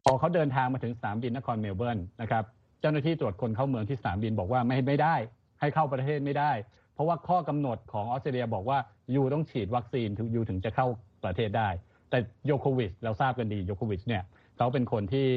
[0.03, 2.43] พอเขาเดินทางมาถึงสนามบินนครเมลเบิร์นนะครับ
[2.81, 5.15] เจ้าหน้าที่ตรวจคนเข้าเมืองที่สนามบินบอกว่าไม่ไม่ได้
[5.59, 6.51] ให้เข้าประเทศไม่ได้
[6.93, 8.77] เพราะว่าข้อกำหนดของออสเตรเลียบอกว่า
[9.15, 10.87] you ต้องฉีดวัคซีนถึง you ถึงจะเข้า
[11.25, 11.69] ประเทศได้
[12.09, 14.23] แต่โจโควิชเราทราบกันดีโจโควิชเนี่ย
[14.57, 15.27] เขาเป็นคนที่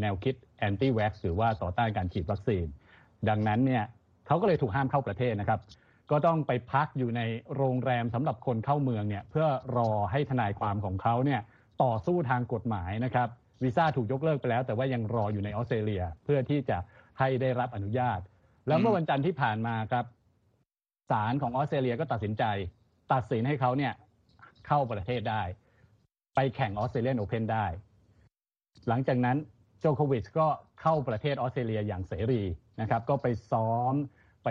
[0.00, 2.66] แนวคิดแอนตี้แว็กซ์หรือว่าต่อต้านการฉีดวัคซีน
[3.28, 3.84] ดังนั้นเนี่ย
[4.26, 5.60] เขาก็เลยถูกห้ามเข้าประเทศนะครับ
[6.10, 7.22] ก็ต้องไปพักอยู่ใน
[7.56, 11.40] โรงแรมสำหรับคนเข้าเมืองเนี่ยเพื่อรอให้ทนายความของเขาเนี่ย
[11.82, 13.28] ต่อสู้ทางกฎหมายนะครับ
[13.62, 16.78] วีซ่าถูกยกเลิกไปแล้ว แต่ว่ายังรออยู่ในออสเตรเลียเพื่อที่จะ
[17.18, 18.20] ให้ได้รับอนุญาต
[18.68, 20.04] แล้วเมื่อวันจันทร์ที่ผ่านมาครับ
[21.10, 22.44] ศาลของออสเตรเลียก็ตัดสินใจ
[23.12, 23.92] ตัดสินให้เขาเนี่ย
[24.66, 25.42] เข้าประเทศได้
[26.34, 27.66] ไปแข่งออสเตรเลียนโอเพนได้
[28.88, 29.36] หลังจากนั้น
[29.80, 30.46] โจโควิชก็
[30.80, 32.42] เข้าประเทศออสเตรเลียอย่างเสรี
[32.80, 33.94] นะครับ ก็ไปซ้อม
[34.44, 34.48] ไป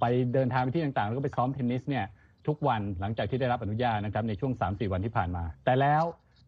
[0.00, 0.04] ไป
[0.34, 2.04] เดินทางไปที่ต่างๆ แล้วก็ไปซ้อมเทนนิสเนี่ย
[2.46, 6.02] ทุกวันหลังจากที่ได้รับอนุญาตนะครับในช่วง 3-4 วันที่ผ่านมา แต่แล้ว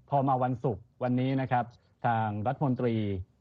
[0.09, 1.65] พอมาวันศุกร์วันนี้นะครับ
[2.07, 2.95] ทางรัฐมนตรี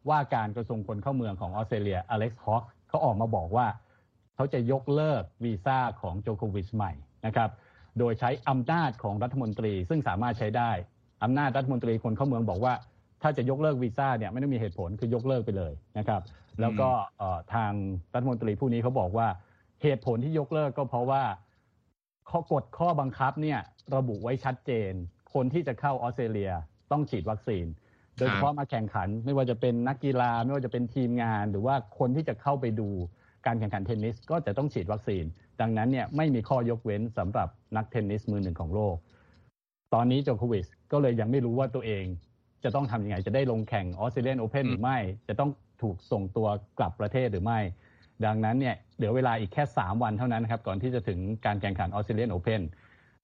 [0.09, 3.67] ว่าการกระทรวงคนเข้าเมืองของออสเตรเลียอเล็กซ์ฮอคเขาออกมาบอกว่า
[4.35, 6.91] เขาจะยกเลิกวีซ่าของโจโควิชใหม่
[7.25, 7.49] นะครับ
[7.99, 10.71] โดยใช้อำนาจของรัฐมนตรี ซึ่งสามารถใช้ได้
[11.23, 12.73] อำนาจรัฐมนตรีคนเข้าเมืองบอกว่า
[13.21, 16.21] ถ้าจะยกเลิกวีซ่าเนี่ยไม่ต้องมีเหตุผลคือยกเลิกไปเลยนะครับ
[16.61, 16.89] แล้วก็
[17.53, 17.71] ทาง
[18.13, 19.27] รัฐมนตรีผู้นี้เขาบอกว่า
[19.83, 21.23] เหตุผลที่ยกเลิกก็เพราะว่า
[22.29, 23.59] ข้อกฎข้อบังคับเนี่ย
[23.95, 24.91] ระบุไว้ชัดเจน
[25.33, 26.51] คนที่จะเข้าออสเตรเลีย
[26.91, 27.65] ต้องฉีดวัคซีน
[28.17, 32.89] โดยเฉพาะมาแข่งขันไม่ว่าจะเป็นนักกีฬาไม่ว่าจะเป็นทีมงาน หรือว่าคนที่จะเข้าไปดู
[33.45, 35.23] การแข่งขันเทนนิสก็จะต้องฉีดวัคซีน
[35.61, 38.95] ดังนั้นเนี่ยไม่มีข้อยกเว้นสำหรับนักเทนนิสมือหนึ่งของโลก
[39.93, 42.05] ตอนนี้โจโควิชก็เลยยังไม่รู้ว่าตัวเอง
[42.63, 45.49] จะต้องทำยังไงจะได้ลงแข่งออสเตรเลียนโอเพนหรือไม่ จะต้อง
[45.81, 46.47] ถูกส่งตัว
[46.79, 47.59] กลับประเทศหรือไม่
[48.25, 52.61] ดังนั้นเนี่ยเหลือเวลาอีกแค่ 3 วันเท่านั้นครับก่อนที่จะถึงการแข่งขันออสเตรเลียนโอเพน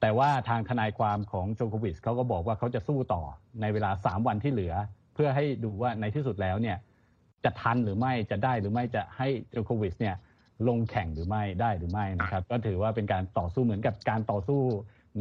[0.01, 3.23] แต่ว่าทางทนายความของโจโควิชเขาก็บอกว่าเขาจะสู้ต่อ
[3.61, 4.73] ในเวลา 3 วันที่เหลือ
[5.13, 6.77] เพื่อให้ดูว่าในที่สุดแล้วเนี่ย
[7.43, 10.15] จะทันหรือไม่จะได้หรือไม่จะให้โจโควิชเนี่ย
[10.67, 14.61] ลงแข่งหรือไม่ได้หรือไม่นะครับ ก็ถือว่าเป็นการต่อสู้เหมือนกับการต่อสู้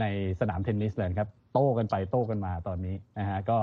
[0.00, 0.04] ใน
[0.40, 3.58] สนามเทนนิสเลยครับ โต้กันไปโต้กันมาตอนนี้นะฮะก็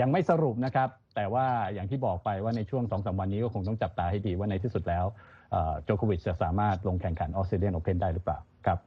[0.00, 5.04] ยังไม่สรุปนะครับ แต่ว่าอย่างที่บอกไปว่าในช่วงสองสาวันนี้ก็คงต้องจับตาให้ดีว่าในที่สุดแล้ว
[5.84, 8.78] โจโควิชจะสามารถลงแข่งขันออสเตรเลียนโอเพนได้หรือเปล่าครับ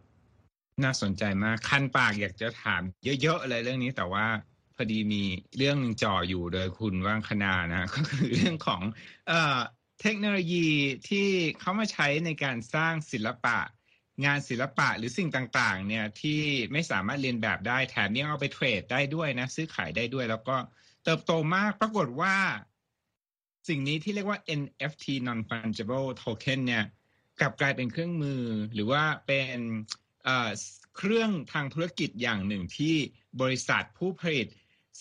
[0.84, 2.82] น่าสนใจมากคันปากอยากจะถาม
[3.22, 4.26] เยอะๆเลยเรื่องนี้แต่ว่า
[4.76, 5.24] พอดีมี
[5.58, 8.82] เรื่องจ่ออยู่โดยคุณว่างคณานะก็คือเรื่องของ
[9.28, 9.58] เอ่อ
[10.02, 10.68] เทคโนโลยี
[11.10, 11.28] ที่
[11.60, 13.58] เขามาใช้ในการสร้างศิลปะ
[14.26, 20.56] งานศิลปะหรือสิ่งต่างๆ เนี่ยที่ไม่สามารถเรียนแบบได้แถมยังเอาไปเทรดได้ด้วยนะ ซื้อขายได้ด้วย แล้วก็
[21.10, 22.36] เติบโตมากปรากฏว่า
[23.68, 26.86] สิ่งนี้ที่เรียกว่า NFT non fungible token เนี่ย
[27.40, 28.44] กลับกลายเป็นเครื่องมือ
[28.74, 29.60] หรือว่าเป็น
[30.98, 32.96] เครื่องทางธุรกิจอย่างหนึ่งที่
[33.42, 34.48] บริษัทผู้ผลิต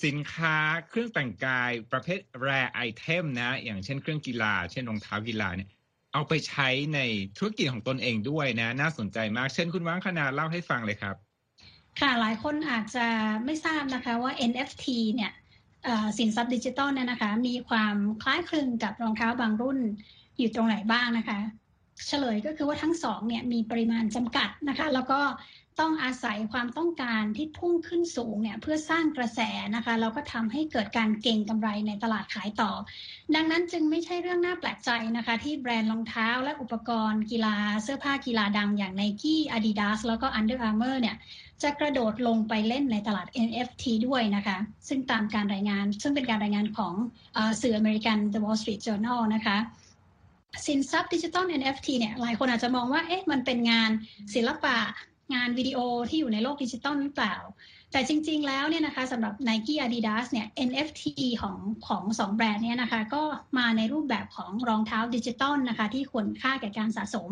[0.05, 0.57] สินค้า
[0.89, 5.69] เครื่องแต่งกายประเภท rare item นะอย่างเช่นเครื่องกีฬา เช่นรองเท้ากีฬาเนี่ย
[6.13, 7.01] เอาไปใช้ใน
[7.39, 11.17] ธุรกิจของตนเองด้วยนะ น่าสนใจมาก เช่นคุณวังคณาเล่าให้ฟังเลยครับ
[12.01, 13.07] ค่ะหลายคนอาจจะ
[13.45, 15.33] ไม่ทราบนะคะว่า NFT เนี่ย
[16.19, 19.79] สินทรัพย์ดิจิตอลเนี่ยนะคะ มีความคล้ายคลึงกับรองเท้าบางรุ่น
[20.39, 21.39] อยู่ตรงไหนบ้างนะคะ
[22.07, 25.21] เฉลยก็คือว่าทั้งสองเนี่ยมีปริมาณจำกัดนะคะ แล้วก็
[25.81, 29.41] ต้องอาศัยความต้องการที่พุ่งขึ้นสูงเนี่ยเพื่อสร้างกระแส
[29.77, 32.71] นะคะแล้วก็ทำให้เกิดการเก่งกำไรในตลาดขายต่อ
[33.35, 41.17] ดังนั้นจึงไม่ใช่เรื่องน่าแปลกใจนะคะ ที่แบรนด์รองเท้าและอุปกรณ์กีฬาเสื้อผ้ากีฬาดังอย่าง Nike Adidas แล้วก็ Under Armour เนี่ย
[41.63, 46.95] จะกระโดดลงไปเล่นในตลาด NFT ด้วยนะคะ ซึ่งตามการรายงาน ซึ่งเป็นการรายงานของ
[47.61, 49.57] สื่ออเมริกัน The Wall Street Journal นะคะ
[50.67, 53.91] สินทรัพย์ดิจิทัล NFT เนี่ย หลายคนอาจจะมองว่า เอ๊ะ มันเป็นงาน
[54.35, 54.77] ศิลปะ
[55.35, 57.37] งานวิดีโอที่อยู่ในโลกดิจิตอลหรือเปล่า
[57.93, 61.03] แต่จริงๆแล้วเนี่ยนะคะสำหรับ Nike Adidas เนี่ย NFT
[61.43, 61.57] ของ
[61.89, 63.23] ของสองแบรนด์เนี่ยนะคะก็
[63.59, 67.31] มาในรูปแบบของรองเท้าดิจิตอลนะคะที่ควรค่าแก่การสะสม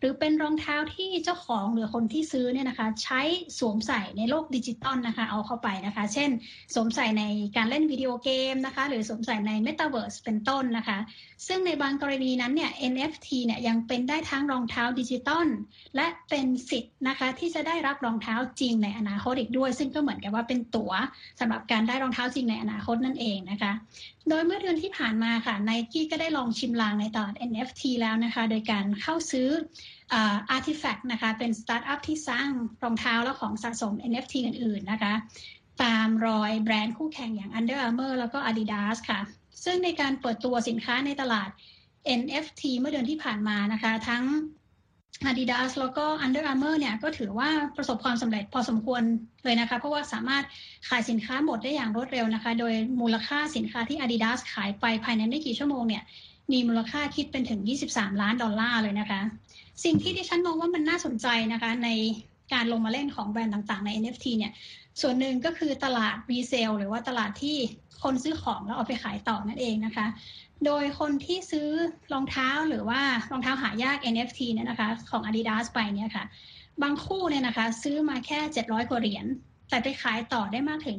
[0.00, 3.20] หรือเป็นรองเท้าที่เจ้าของหรือคนที่ซื้อเนี่ยนะคะใช้
[3.58, 6.30] สวมใส่ในโลกดิจิตอลนะคะเอาเข้าไปนะคะ เช่น
[6.74, 7.24] สวมใส่ใน
[7.56, 10.98] การเล่นวิดีโอเกมนะคะหรือสวมใส่ใน Metaverse เป็นต้นนะคะ
[11.46, 15.48] ซึ่งในบางกรณีนั้นเนี่ย NFT เนี่ยยังเป็นได้ทั้งรองเท้าดิจิตอล
[15.96, 20.92] และเป็นสิทธิ์นะคะที่จะได้รับรองเท้าจริงในอนาคตอีกด้วย ซึ่งก็เหมือนกับว่าเป็นตั๋ว
[21.40, 23.72] สำหรับการได้รองเท้าจริงในอนาคตนั่นเองนะคะ
[24.28, 29.48] โดยเมื่อเดือนที่ผ่านมาค่ะไนกี้ก็ได้ลองชิมลางในตลาด NFT แล้วนะคะ โดยการเข้าซื้อ
[30.56, 32.48] Artifact นะคะเป็นสตาร์ทอัพที่สร้าง
[32.82, 35.14] รองเท้าและของสะสม NFT อื่น ๆ นะคะ
[35.82, 39.20] ตามรอยแบรนด์คู่แข่งอย่าง Under Armour แล้วก็ Adidas ค่ะ
[39.64, 41.48] ซึ่งในการเปิดตัวสินค้าในตลาด
[42.20, 44.24] NFT เมื่อเดือนที่ผ่านมานะคะ ทั้ง
[45.30, 49.02] Adidas แล้วก็ Under Armour เนี่ยก็ถือว่าประสบความสำเร็จพอสมควร
[49.44, 50.44] เลยนะคะ เพราะว่าสามารถ
[50.88, 56.02] ขายสินค้าหมดได้อย่างรวดเร็วนะคะ โดยมูลค่าสินค้าที่ Adidas ขายไปภายในไม่กี่ชั่วโมงเนี่ย
[56.52, 59.20] มีมูลค่าคิดเป็นถึง 23 ล้านดอลลาร์เลยนะคะ
[59.84, 61.88] สิ่งที่ดิฉันมองว่ามันน่าสนใจนะคะ ใน
[62.52, 64.52] การลงมาเล่นของแบรนด์ต่างๆ ใน NFT เนี่ย
[65.00, 67.56] ส่วนหนึ่งก็คือตลาด resale หรือว่าตลาดที่
[68.02, 70.06] คนซื้อของแล้วเอาไปขายต่อนั่นเองนะคะ
[70.66, 71.68] โดยคนที่ซื้อ
[72.12, 73.00] รองเท้าหรือว่า
[73.32, 76.24] รองเท้าหายาก NFT เนี่ยนะคะ ของ Adidas ไปเนี่ยค่ะ
[76.82, 79.26] บางคู่เนี่ยนะคะ ซื้อมาแค่ 700กว่าเหรียญ
[79.70, 80.98] แต่ไปขายต่อได้มากถึง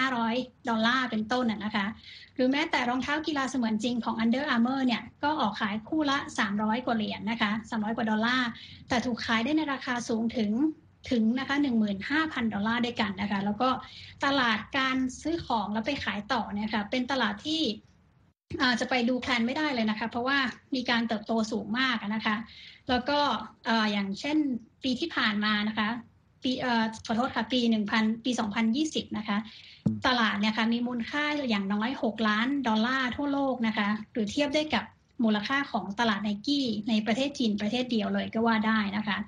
[0.00, 1.86] 2,500 ดอลลาร์เป็นต้นนะคะ
[2.34, 6.18] หรือแม้แต่รองเท้ากีฬาเสมือนจริงของ Under Armour เนี่ย ก็ออกขายคู่ละ
[6.50, 8.48] 300 กว่าเหรียญนนะคะ 300 กว่าดอลลาร์
[8.88, 10.50] แต่ถูกขายได้ในราคาสูงถึง
[11.10, 11.56] ถึงนะคะ
[12.04, 13.68] 15,000 ดอลลาร์ด้วยกันนะคะ แล้วก็
[14.24, 17.62] ตลาดการซื้อของแล้วไปขายต่อเนี่ยค่ะเป็นตลาดที่
[18.62, 20.38] อาจจะไปดูแพลนไม่ได้เลยนะคะ เพราะว่า
[20.74, 22.36] มีการเติบโตสูงมากนะคะ
[22.88, 23.18] แล้วก็
[23.92, 24.36] อย่างเช่น
[24.84, 25.88] ปีที่ผ่านมานะคะ
[26.42, 26.52] ปี
[27.06, 27.60] ขอโทษค่ะ ปี
[27.92, 28.30] 1,000 ปี
[28.74, 29.38] 2020 นะคะ
[30.06, 34.84] ตลาดเนี่ยค่ะมีมูลค่าอย่างน้อย 6 ล้านดอลลาร์ทั่วโลกนะคะ หรือเทียบได้กับ
[35.24, 39.18] มูลค่าของตลาดไนกี้ในประเทศจีนประเทศเดียวเลยก็ว่าได้นะคะ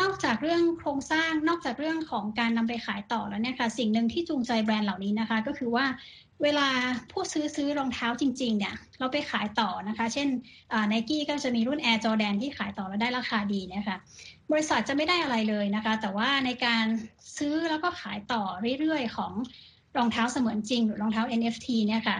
[0.00, 5.86] นอกจากเรื่องโครงสร้างนอกจากเรื่องของการนำไปขายต่อแล้วเนี่ยค่ะสิ่งหนึ่งที่จูงใจแบรนด์เหล่านี้นะคะ ก็คือว่า
[6.42, 6.68] เวลา
[7.10, 10.28] ผู้ซื้อซื้อรองเท้าจริงๆเนี่ยเราไปขายต่อนะคะ เช่น
[10.88, 13.96] ไนกี้ก็จะมีรุ่น Air Jordan ที่ขายต่อแล้วได้ราคาดีนะคะ
[14.52, 16.84] บริษัทจะไม่ได้อะไรเลยนะคะ แต่ว่าในการ
[17.38, 18.42] ซื้อแล้วก็ขายต่อ
[18.80, 19.32] เรื่อยๆ ของ
[19.96, 22.18] รองเท้าเสมือนจริง หรือรองเท้า NFT เนี่ยค่ะ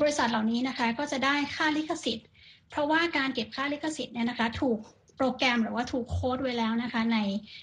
[0.00, 2.26] บริษัทเหล่านี้นะคะก็จะได้ค่าลิขสิทธิ์
[2.70, 4.78] เพราะว่าการเก็บค่าลิขสิทธิ์เนี่ยนะคะ ถูก
[5.16, 7.18] โปรแกรมหรือว่าถูกโค้ดไว้แล้วนะคะ ใน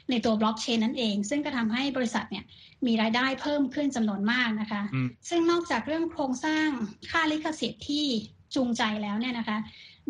[0.10, 2.46] ในตัวบล็อกเชนนั่นเอง ซึ่งก็ทำให้บริษัทเนี่ย
[2.86, 4.82] มีรายได้เพิ่มขึ้นจำนวนมากนะคะ
[5.30, 6.68] ซึ่งนอกจากเรื่องโครงสร้าง
[7.10, 8.06] ค่าลิขสิทธิ์ที่
[8.56, 9.58] จูงใจแล้วเนี่ยนะคะ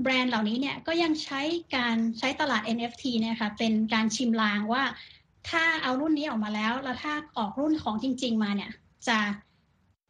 [0.01, 1.41] แบรนด์เหล่านี้เนี่ยก็ยังใช้
[1.75, 4.84] การใช้ตลาด NFT เนี่ยค่ะเป็นการชิมลางว่า
[5.49, 8.71] ถ้าเอารุ่นนี้ออกมาแล้ว แล้วถ้าออกรุ่นของจริง ๆ มาเนี่ย
[9.08, 9.19] จะ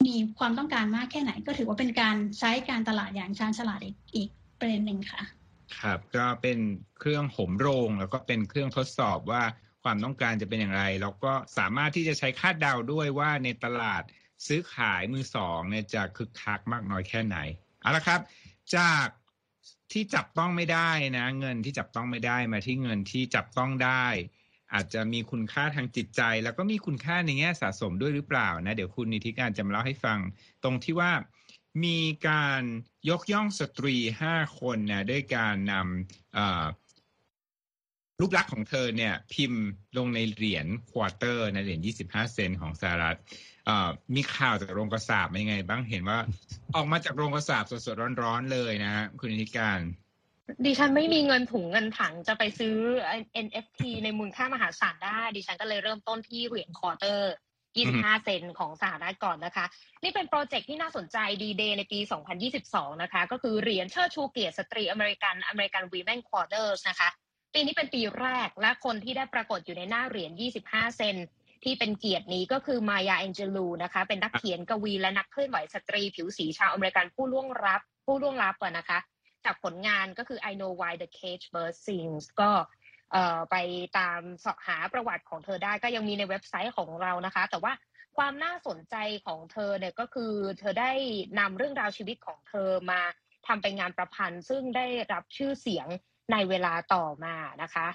[0.06, 5.22] มีความต้องการมากแค่ไหน ก็ถือว่าเป็นการใช้การตลาดอย่างชาญฉลาดอีกอีกประเด็นหนึ่งค่ะ
[5.80, 6.60] ครับ ก็เป็น
[7.00, 9.44] เครื่องห่มโรง แล้วก็เป็นเครื่องทดสอบว่า
[9.84, 14.04] ความต้องการจะเป็นอย่างไร แล้วก็สามารถที่จะใช้คาดเดาด้วยว่าในตลาด
[14.48, 17.38] ซื้อขายมือสองเนี่ยจะคึกคักมากน้อยแค่ไหน
[17.82, 18.20] เอาละครับ
[18.76, 19.08] จาก
[19.92, 24.06] ที่จับต้องไม่ได้นะ เงินที่จับต้องไม่ได้มาที่เงินที่จับต้องได้
[24.74, 30.20] อาจจะมีคุณค่าทางจิตใจ แล้วก็มีคุณค่าในแง่สะสมด้วยหรือเปล่านะ เดี๋ยวคุณนิติการจะมาเล่าให้ฟัง
[30.64, 31.12] ตรงที่ว่า
[31.84, 32.62] มีการ
[33.10, 35.84] ยกย่องสตรีห้าคนนะด้วยการนำ
[38.20, 39.64] รูปลักษณ์ของเธอเนี่ยพิมพ์
[39.98, 43.18] ลงในเหรียญควอเตอร์ในเหรียญ25เซนของสหรัฐ
[44.16, 46.20] มีข่าวจากโรงกษาปณ์ยังไง บ้างเห็นว่า
[46.76, 49.80] ออกมาจากโรงกษาปณ์สดๆร้อนๆเลยนะคุณนิติการ
[50.66, 52.76] ดิฉันไม่มีเงินถุงเงินถังจะไปซื้อ
[53.46, 57.32] NFT ในมูลค่ามหาศาลได้ ดิฉันก็เลยเริ่มต้นที่เหรียญ quarter
[57.76, 59.66] 25 เซนต์ของสหรัฐก่อนนะคะ
[60.04, 62.00] นี่เป็นโปรเจกต์ที่น่าสนใจดีเดย์ในปี
[62.52, 67.10] 2022 นะคะ ก็คือเหรียญเชิดชูเกียรติสตรีอเมริกัน American Women Quarters นะคะ
[67.54, 70.32] ปีนี้เป็นปีแรกและคนที่ได้ปรากฏอยู่ในหน้าเหรียญ
[70.64, 71.16] 25 เซนต์
[71.64, 79.00] ที่เป็นเกียรตินี้ก็คือมายาแองเจลูนะคะ เป็นนักเขียนกวีและนักเคลื่อนไหวสตรีผิวสีชาวอเมริกันผู้ล่วงลับผู้ล่วงลับนะคะ
[79.46, 82.52] จากผลงานก็คือ I Know Why the Caged Bird Sings ก็
[83.52, 83.56] ไป
[83.98, 87.74] ตามสอบหาประวัติของเธอได้ก็ยังมีในเว็บไซต์ของเรานะคะ แต่ว่า
[88.18, 88.96] ความน่าสนใจ
[89.28, 90.92] ของเธอเนี่ยก็คือเธอได้
[91.40, 93.02] นำเรื่องราวชีวิตของเธอมา
[93.48, 95.88] ทำเป็นงานประพันธ์ ซึ่งได้รับชื่อเสียง
[96.32, 97.88] ในเวลาต่อมานะคะ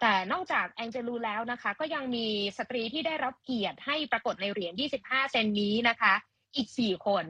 [0.00, 2.26] แต่นอกจากแองเจลูแล้วนะคะ ก็ยังมี
[2.58, 6.14] สตรีที่ได้รับเกียรติให้ปรากฏในเหรียญ 25 เซนต์นี้นะคะ
[6.56, 7.24] อีก 4 คน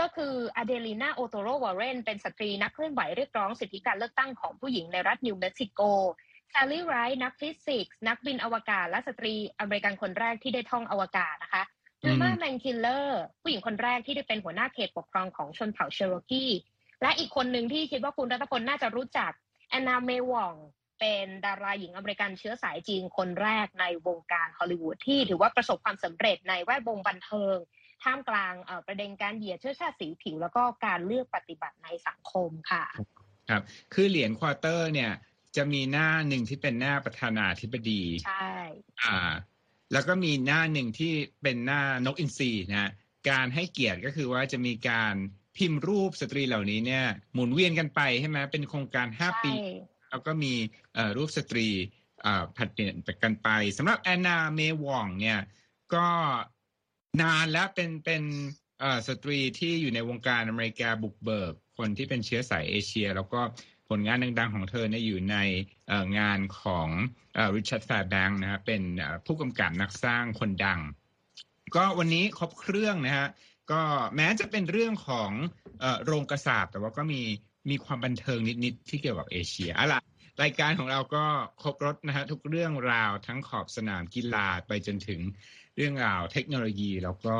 [0.00, 5.80] ก็คืออเดลินาโอเตโรวอร์เรนเป็นสตรีนักเคลื่อนไหวเรียกร้องสิทธิการเลือกตั้งของผู้หญิงในรัฐนิวเม็กซิโก
[6.54, 11.62] แซลลี่ไรด์นักฟิสิกส์นักบินอวกาศ และสตรีอเมริกันคนแรกที่ได้ท่องอวกาศนะคะ
[12.04, 16.46] วิลมาแมนคิลเลอร์ผู้หญิงคนแรกที่ได้เป็นหัวหน้าเขตปกครองของชนเผ่าเชโรกี
[17.02, 19.32] และอีกคนหนึ่งที่คิดว่าคุณรัตพลน่าจะรู้จัก
[19.70, 20.54] แอนนาเมวอง
[21.00, 27.56] เป็นดาราหญิงอเมริกันเชื้อสายจีนคนแรกในวงการฮอลลีวูดที่ถือว่าประสบความสำเร็จในแวดวงบันเทิง
[28.02, 28.54] ท่ามกลาง
[28.86, 32.84] ประเด็นการเหยียดเชื้อชาติสีผิว แล้วก็การเลือกปฏิบัติในสังคมค่ะ
[33.50, 33.62] ครับ
[33.94, 35.12] คือเหรียญ quarter เนี่ย
[35.56, 38.54] จะมีหน้าหนึ่งที่เป็นหน้าประธานาธิบดี ใช่
[39.02, 39.18] อ่า
[39.92, 42.90] แล้วก็มีหน้าหนึ่งที่เป็นหน้านกอินทรีนะ
[43.30, 45.14] การให้เกียรติก็คือว่าจะมีการ
[45.56, 49.52] พิมพ์รูปสตรีเหล่านี้เนี่ย หมุนเวียนกันไปใช่ไหมเป็นโครงการห้าปี
[50.10, 50.54] แล้วก็มี
[51.16, 51.68] รูปสตรี
[52.56, 55.40] ผลัดเปลี่ยนกันไปสำหรับแอนนาเมวองเนี่ย
[55.94, 56.06] ก็
[57.22, 58.22] นานแล้วเป็นเป็น
[59.08, 63.40] สตรีที่อยู่ในวงการอเมริกาบุกเบิก คนที่เป็นเชื้อสายเอเชีย แล้วก็
[63.90, 65.36] ผลงานดังๆของเธอเนี่ยอยู่ใน
[66.18, 66.88] งานของ
[67.54, 68.82] ริชาร์ดแฟร์แบงค์นะครับเป็น
[69.26, 70.80] ผู้กำกับนักสร้างคนดัง
[71.76, 73.28] ก็วันนี้ครบเครื่องนะฮะ
[73.72, 73.82] ก็
[74.16, 75.30] แม้จะเป็นเรื่องของ
[76.04, 77.22] โรงกระสาบแต่ว่าก็มี
[77.70, 80.00] มีความบันเทิงนิดๆที่เกี่ยวกับเอเชียอะล่ะ
[80.42, 81.24] รายการของเราก็
[81.62, 85.20] ครบรถนะฮะทุกเรื่องราวทั้งขอบสนามกีฬาไปจนถึง
[85.76, 87.36] เรื่องราวเทคโนโลยี แล้วก็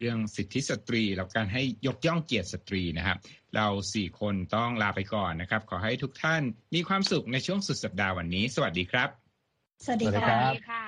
[0.00, 3.18] เรื่องสิทธิสตรี แล้วการให้ยกย่องเกียรติสตรีนะครับ
[3.56, 6.42] เราสี่คนต้องลาไปก่อนนะครับ ขอให้ทุกท่าน
[6.74, 9.08] มีความสุขในช่วงสุดสัปดาห์วันนี้ สวัสดีครับ
[9.84, 10.82] สวัสดีค่ะ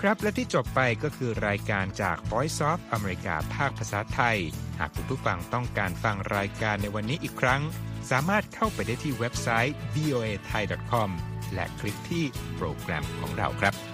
[0.00, 4.38] ครับและที่จบไปก็คือรายการจาก Voice of อเมริกาภาคภาษาไทย
[4.78, 7.62] หากคุณผู้ฟังต้องการฟังรายการในวันนี้อีกครั้ง
[8.10, 11.10] สามารถเข้าไปได้ที่เว็บไซต์ voa thai com
[11.54, 12.24] และคลิกที่
[12.56, 13.93] โปรแกรมของเราครับ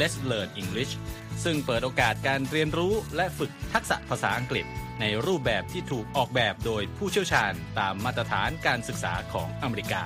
[0.00, 0.92] Let's Learn English
[1.44, 4.66] ซึ่งเปิดโอกาสการเรียนรู้และฝึกทักษะภาษาอังกฤษ
[5.00, 10.02] ในรูปแบบที่ถูกออกแบบโดยผู้เชี่ยวชาญตามมาตรฐานการศึกษาของอเมริกา